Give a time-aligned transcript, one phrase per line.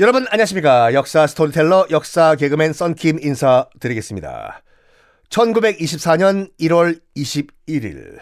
[0.00, 0.94] 여러분 안녕하십니까?
[0.94, 4.62] 역사 스토리텔러 역사 개그맨 썬킴 인사드리겠습니다.
[5.28, 8.20] 1924년 1월 21일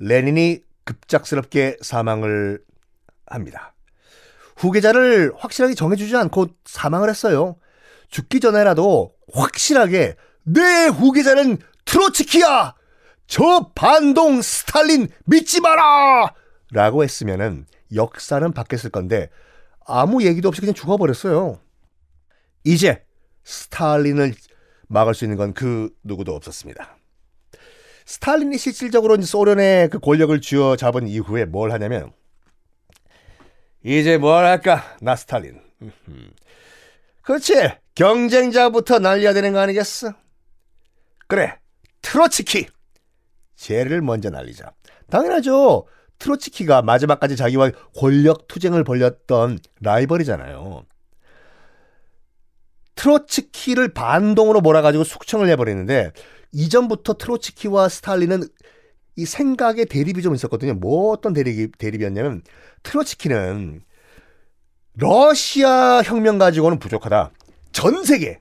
[0.00, 2.58] 레닌이 급작스럽게 사망을
[3.26, 3.76] 합니다.
[4.56, 7.54] 후계자를 확실하게 정해주지 않고 사망을 했어요.
[8.08, 12.74] 죽기 전에라도 확실하게 내 후계자는 트로츠키야!
[13.28, 16.34] 저 반동 스탈린 믿지 마라!
[16.72, 19.30] 라고 했으면은 역사는 바뀌었을 건데
[19.86, 21.60] 아무 얘기도 없이 그냥 죽어버렸어요.
[22.64, 23.04] 이제
[23.44, 24.34] 스탈린을
[24.88, 26.96] 막을 수 있는 건 그 누구도 없었습니다.
[28.04, 32.12] 스탈린이 실질적으로 소련의 그 권력을 쥐어 잡은 이후에 뭘 하냐면
[33.84, 34.96] 이제 뭘 할까?
[35.00, 35.60] 나 스탈린.
[37.22, 37.54] 그렇지.
[37.94, 40.12] 경쟁자부터 날려야 되는 거 아니겠어?
[41.26, 41.58] 그래.
[42.02, 42.66] 트로츠키.
[43.56, 44.72] 쟤를 먼저 날리자.
[45.10, 45.86] 당연하죠.
[46.18, 50.84] 트로츠키가 마지막까지 자기와 권력 투쟁을 벌였던 라이벌이잖아요.
[52.94, 56.12] 트로츠키를 반동으로 몰아가지고 숙청을 해버리는데
[56.52, 58.44] 이전부터 트로츠키와 스탈린은
[59.16, 60.74] 이 생각의 대립이 좀 있었거든요.
[60.74, 62.42] 뭐 어떤 대립, 대립이었냐면
[62.82, 63.82] 트로츠키는
[64.94, 67.30] 러시아 혁명 가지고는 부족하다.
[67.72, 68.40] 전 세계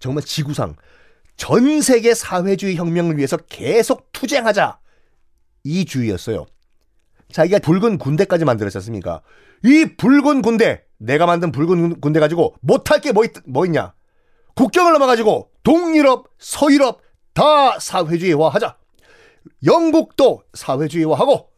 [0.00, 0.74] 정말 지구상
[1.36, 4.78] 전 세계 사회주의 혁명을 위해서 계속 투쟁하자
[5.64, 6.46] 이 주의였어요.
[7.32, 9.22] 자기가 붉은 군대까지 만들었지 않습니까?
[9.64, 13.94] 이 붉은 군대, 내가 만든 붉은 군대 가지고 못할 게 뭐 뭐 있냐?
[14.54, 17.00] 국경을 넘어가지고 동유럽, 서유럽
[17.34, 18.76] 다 사회주의화 하자.
[19.64, 21.50] 영국도 사회주의화하고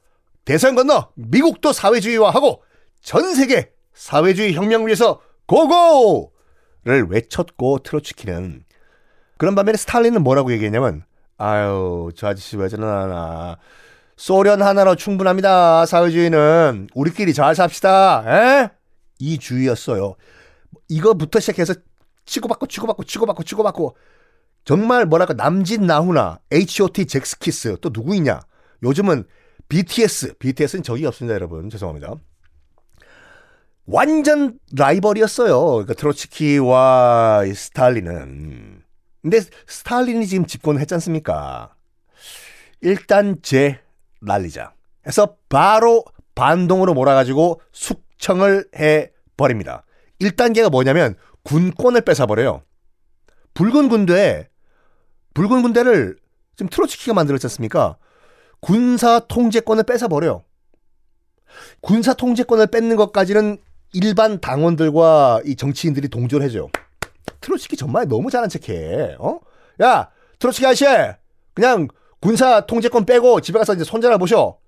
[0.44, 2.62] 대선 건너 미국도 사회주의화하고
[3.02, 8.64] 전 세계 사회주의 혁명 위해서 고고를 외쳤고 트로츠키는
[9.38, 11.04] 그런 반면에 스탈린은 뭐라고 얘기했냐면
[11.36, 13.56] 아유 저 아저씨 왜 저러나
[14.18, 15.86] 소련 하나로 충분합니다.
[15.86, 18.24] 사회주의는 우리끼리 잘 삽시다.
[18.26, 18.68] 에?
[19.20, 20.16] 이 주의였어요.
[20.88, 21.74] 이거부터 시작해서
[22.26, 23.96] 치고받고 치고받고 치고받고 치고받고
[24.64, 27.06] 정말 뭐랄까 남진 나훈아, H.O.T.
[27.06, 28.40] 잭스키스 또 누구 있냐?
[28.82, 29.24] 요즘은
[29.68, 31.70] BTS, BTS는 적이 없습니다, 여러분.
[31.70, 32.14] 죄송합니다.
[33.86, 35.64] 완전 라이벌이었어요.
[35.64, 38.82] 그러니까 트로츠키와 스탈린은.
[39.22, 41.74] 근데 스탈린이 지금 집권을 했지 않습니까?
[42.80, 43.80] 일단 제
[44.20, 44.72] 날리자.
[45.06, 49.84] 해서 바로 반동으로 몰아가지고 숙청을 해 버립니다.
[50.20, 51.14] 1단계가 뭐냐면
[51.44, 52.62] 군권을 뺏어버려요.
[53.54, 54.48] 붉은 군대,
[55.34, 56.16] 붉은 군대를
[56.56, 57.96] 지금 트로츠키가 만들었지 않습니까?
[58.60, 60.42] 군사 통제권을 뺏어버려요.
[61.80, 63.58] 군사 통제권을 뺏는 것까지는
[63.92, 66.68] 일반 당원들과 이 정치인들이 동조를 해줘요.
[67.40, 69.16] 트로츠키 정말 너무 잘난 척해.
[69.18, 69.40] 어?
[69.82, 70.84] 야, 트로츠키 아저씨,
[71.54, 71.88] 그냥
[72.20, 74.58] 군사 통제권 빼고 집에 가서 이제 손자나 보셔.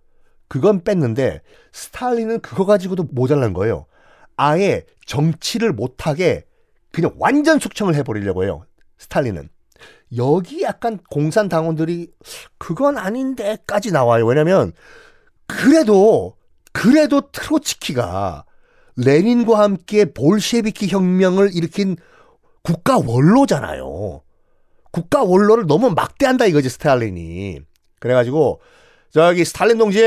[0.49, 3.87] 그건 뺐는데 스탈린은 그거 가지고도 모자란 거예요.
[4.37, 6.45] 아예 정치를 못하게
[6.93, 8.65] 그냥 완전 숙청을 해버리려고 해요.
[8.99, 9.49] 스탈린은.
[10.17, 12.11] 여기 약간 공산 당원들이
[12.59, 14.27] 그건 아닌데까지 나와요.
[14.27, 14.73] 왜냐면
[15.47, 16.37] 그래도
[16.73, 18.45] 그래도 트로츠키가
[18.97, 21.97] 레닌과 함께 볼셰비키 혁명을 일으킨
[22.63, 24.23] 국가 원로잖아요.
[24.91, 27.61] 국가 원로를 너무 막대한다 이거지 스탈린이.
[27.99, 28.61] 그래가지고
[29.11, 30.05] 저기 스탈린 동지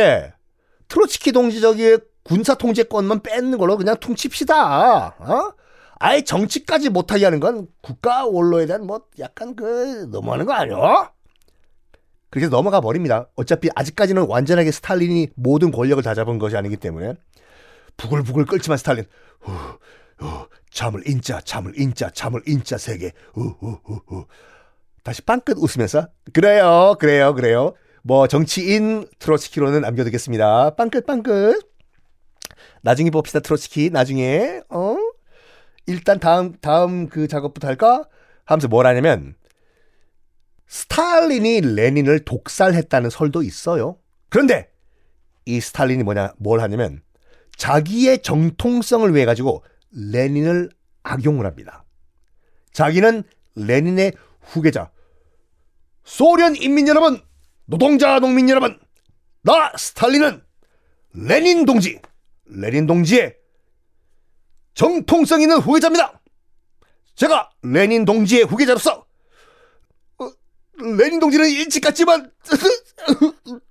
[0.88, 5.08] 트로츠키 동지 저기 군사 통제권만 뺏는 걸로 그냥 퉁칩시다.
[5.20, 5.54] 어?
[6.00, 11.12] 아예 정치까지 못하게 하는 건 국가 원로에 대한 뭐 약간 그 너무하는 거 아니야?
[12.30, 13.30] 그렇게 넘어가 버립니다.
[13.36, 17.14] 어차피 아직까지는 완전하게 스탈린이 모든 권력을 다 잡은 것이 아니기 때문에
[17.96, 19.06] 부글부글 끓지만 스탈린
[19.40, 19.52] 후,
[20.18, 24.26] 후, 잠을 인자 잠을 인자 잠을 인자 세계 후후후후
[25.04, 27.74] 다시 빵끝 웃으면서 그래요, 그래요, 그래요.
[28.02, 30.76] 뭐 정치인 트로츠키로는 남겨두겠습니다.
[30.76, 31.70] 빵끝 빵끝.
[32.82, 33.90] 나중에 봅시다 트로츠키.
[33.92, 34.96] 나중에 어
[35.86, 38.04] 일단 다음 다음 그 작업부터 할까?
[38.46, 39.36] 하면서 뭘 하냐면
[40.68, 43.98] 스탈린이 레닌을 독살했다는 설도 있어요.
[44.30, 44.70] 그런데
[45.46, 47.02] 이 스탈린이 뭐냐 뭘 하냐면
[47.58, 50.70] 자기의 정통성을 위해 가지고 레닌을
[51.04, 51.86] 악용을 합니다.
[52.72, 53.24] 자기는
[53.56, 54.90] 레닌의 후계자.
[56.04, 57.22] 소련 인민 여러분,
[57.66, 58.80] 노동자 농민 여러분,
[59.42, 60.44] 나 스탈린은
[61.14, 62.00] 레닌 동지,
[62.46, 63.36] 레닌 동지의
[64.74, 66.22] 정통성 있는 후계자입니다.
[67.16, 69.06] 제가 레닌 동지의 후계자로서
[70.18, 70.32] 어,
[70.98, 72.32] 레닌 동지는 일찍 갔지만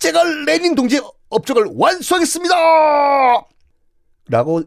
[0.00, 1.00] 제가 레닌 동지의
[1.30, 2.54] 업적을 완수하겠습니다.
[4.28, 4.62] 라고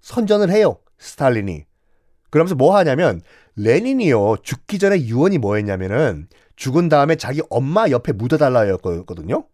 [0.00, 0.80] 선전을 해요.
[0.98, 1.67] 스탈린이.
[2.30, 3.20] 그러면서 뭐 하냐면
[3.56, 9.44] 레닌이요 죽기 전에 유언이 뭐였냐면은 죽은 다음에 자기 엄마 옆에 묻어달라였거든요.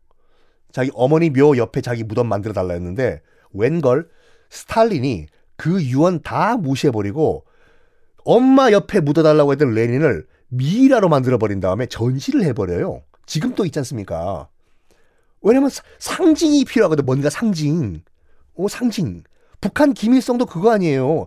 [0.72, 3.22] 자기 어머니 묘 옆에 자기 무덤 만들어 달라 했는데
[3.52, 4.08] 웬걸
[4.50, 5.26] 스탈린이
[5.56, 7.44] 그 유언 다 무시해버리고
[8.24, 13.02] 엄마 옆에 묻어달라고 했던 레닌을 미라로 만들어버린 다음에 전시를 해버려요.
[13.26, 14.48] 지금도 있지 않습니까?
[15.42, 17.04] 왜냐면 상징이 필요하거든.
[17.04, 18.02] 뭔가 상징.
[18.54, 19.24] 오, 상징.
[19.60, 21.26] 북한 김일성도 그거 아니에요.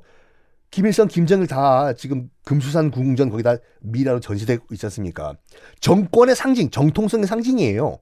[0.70, 5.36] 김일성, 김정일 다 지금 금수산 궁전 거기다 미라로 전시되고 있지 않습니까?
[5.80, 8.00] 정권의 상징, 정통성의 상징이에요.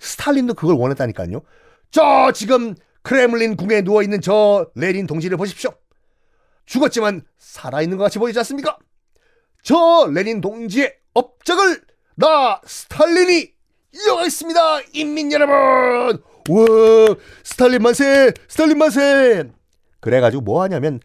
[0.00, 1.40] 스탈린도 그걸 원했다니까요.
[1.90, 5.72] 저 지금 크렘린 궁에 누워 있는 저 레닌 동지를 보십시오.
[6.66, 8.78] 죽었지만 살아있는 것 같이 보이지 않습니까?
[9.62, 11.82] 저 레닌 동지의 업적을
[12.16, 13.52] 나 스탈린이
[13.92, 14.80] 이어가겠습니다.
[14.92, 16.22] 인민 여러분.
[16.48, 19.50] 와 스탈린 만세 스탈린 만세.
[20.00, 21.00] 그래가지고 뭐 하냐면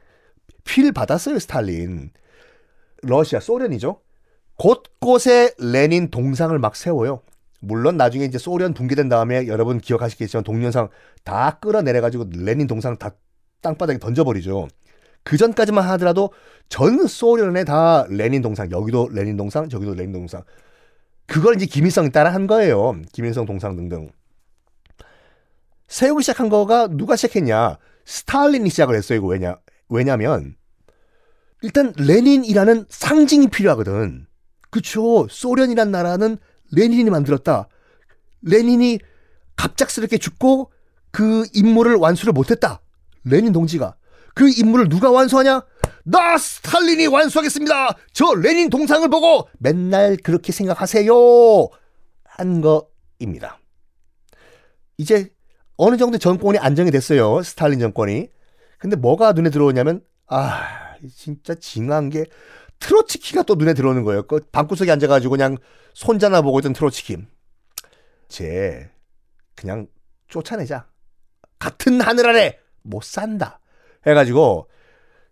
[0.65, 2.11] 필 받았어요 스탈린.
[3.01, 4.01] 러시아 소련이죠.
[4.57, 7.21] 곳곳에 레닌 동상을 막 세워요.
[7.61, 10.89] 물론 나중에 이제 소련 붕괴된 다음에 여러분 기억하시겠지만 동상
[11.23, 13.11] 다 끌어내려가지고 레닌 동상 다
[13.61, 14.67] 땅바닥에 던져버리죠.
[15.23, 16.31] 그 전까지만 하더라도
[16.69, 20.43] 전 소련에 다 레닌 동상, 여기도 레닌 동상, 저기도 레닌 동상.
[21.25, 23.01] 그걸 이제 김일성이 따라 한 거예요.
[23.11, 24.11] 김일성 동상 등등.
[25.87, 27.77] 세우기 시작한 거가 누가 시작했냐?
[28.05, 29.17] 스탈린이 시작을 했어요.
[29.17, 29.57] 이거 왜냐?
[29.89, 30.55] 왜냐면
[31.61, 34.27] 일단 레닌이라는 상징이 필요하거든.
[34.69, 35.27] 그쵸?
[35.29, 36.37] 소련이란 나라는
[36.71, 37.67] 레닌이 만들었다.
[38.41, 38.99] 레닌이
[39.55, 40.71] 갑작스럽게 죽고
[41.11, 42.81] 그 임무를 완수를 못했다.
[43.23, 43.95] 레닌 동지가.
[44.33, 45.63] 그 임무를 누가 완수하냐?
[46.03, 47.97] 나 스탈린이 완수하겠습니다.
[48.13, 51.13] 저 레닌 동상을 보고 맨날 그렇게 생각하세요.
[52.25, 53.59] 한 거입니다.
[54.97, 55.31] 이제
[55.77, 57.41] 어느 정도 정권이 안정이 됐어요.
[57.41, 58.29] 스탈린 정권이.
[58.79, 62.25] 근데 뭐가 눈에 들어오냐면 아 진짜 징한 게
[62.79, 64.23] 트로츠키가 또 눈에 들어오는 거예요.
[64.23, 65.57] 그 방구석에 앉아가지고 그냥
[65.93, 67.17] 손자나 보고 있던 트로츠키.
[68.27, 68.89] 쟤
[69.55, 69.87] 그냥
[70.27, 70.87] 쫓아내자.
[71.59, 73.59] 같은 하늘 아래 못 산다.
[74.05, 74.69] 해가지고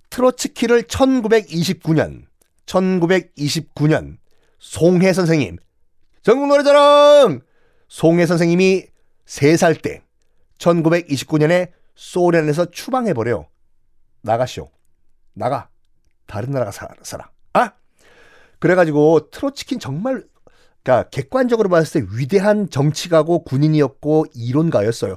[0.09, 2.25] 트로츠키를 1929년,
[2.65, 4.17] 1929년
[4.59, 5.57] 송해 선생님,
[6.21, 7.41] 전국 노래자랑
[7.87, 8.85] 송해 선생님이
[9.25, 10.01] 3살 때
[10.57, 13.47] 1929년에 소련에서 추방해버려.
[14.21, 14.69] 나가쇼.
[15.33, 15.69] 나가.
[16.27, 16.93] 다른 나라가 살아.
[17.03, 17.29] 살아.
[17.53, 17.73] 아?
[18.59, 20.23] 그래가지고 트로츠키는 정말
[20.83, 25.15] 그러니까 객관적으로 봤을 때 위대한 정치가고 군인이었고 이론가였어요.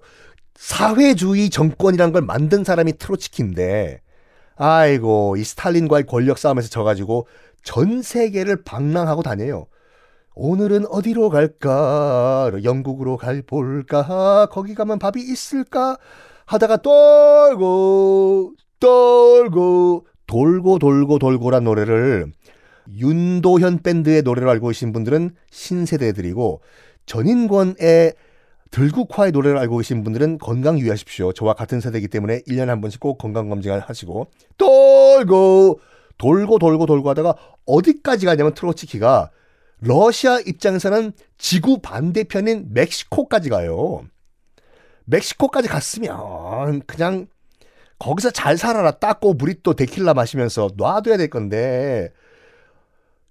[0.55, 4.01] 사회주의 정권이란 걸 만든 사람이 트로츠키인데
[4.57, 7.29] 아이고 이 스탈린과의 권력 싸움에서 져가지고
[7.63, 9.67] 전 세계를 방랑하고 다녀요.
[10.35, 12.53] 오늘은 어디로 갈까?
[12.63, 14.47] 영국으로 갈 볼까?
[14.51, 15.99] 거기 가면 밥이 있을까?
[16.47, 22.33] 하다가 떨고 떨고 돌고 돌고 돌고란 노래를
[22.97, 26.61] 윤도현 밴드의 노래로 알고 계신 분들은 신세대들이고
[27.07, 28.15] 전인권의
[28.71, 31.33] 들국화의 노래를 알고 계신 분들은 건강 유의하십시오.
[31.33, 34.29] 저와 같은 세대이기 때문에 1년에 한 번씩 꼭 건강 검진을 하시고
[34.59, 35.81] 돌고
[36.19, 37.35] 돌고 돌고 돌고 하다가
[37.67, 39.31] 어디까지 가냐면 트로츠키가
[39.81, 44.05] 러시아 입장에서는 지구 반대편인 멕시코까지 가요.
[45.07, 47.27] 멕시코까지 갔으면 그냥
[47.99, 52.13] 거기서 잘 살아라 닦고 브리또 데킬라 마시면서 놔둬야 될 건데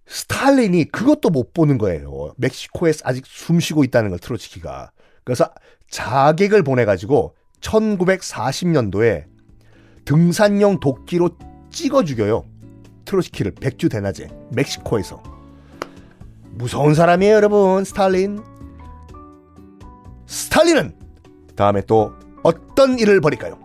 [0.07, 2.33] 스탈린이 그것도 못 보는 거예요.
[2.37, 4.91] 멕시코에 아직 숨 쉬고 있다는 걸 트로츠키가.
[5.23, 5.49] 그래서
[5.89, 9.25] 자객을 보내가지고 1940년도에
[10.05, 11.31] 등산용 도끼로
[11.71, 12.45] 찍어 죽여요.
[13.05, 15.21] 트로츠키를 백주 대낮에 멕시코에서.
[16.51, 17.83] 무서운 사람이에요, 여러분.
[17.83, 18.43] 스탈린.
[20.27, 21.04] 스탈린은
[21.55, 23.57] 다음에 또 어떤 일을 벌일까요?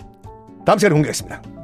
[0.64, 1.59] 다음 시간에 공개하겠습니다.